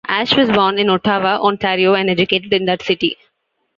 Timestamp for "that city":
2.65-3.15